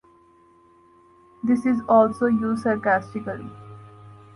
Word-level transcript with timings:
This 1.43 1.63
is 1.67 1.79
also 1.87 2.25
used 2.25 2.63
sarcastically. 2.63 3.45